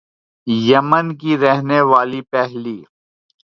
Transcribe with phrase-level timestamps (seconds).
[0.47, 2.77] یمن کی رہنے والی پہلی